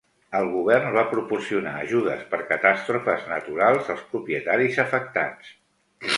[0.37, 5.55] El govern va proporcionar ajudes per catàstrofes naturals als propietaris afectats.